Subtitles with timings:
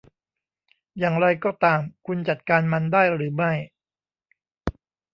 [0.97, 3.51] อย่างไรก็ตามคุณจัดการมันได้หรือไม่